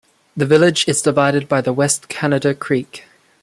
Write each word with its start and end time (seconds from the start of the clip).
The 0.35 0.47
village 0.47 0.85
is 0.87 1.03
divided 1.03 1.47
by 1.47 1.61
the 1.61 1.71
West 1.73 2.09
Canada 2.09 2.55
Creek. 2.55 3.03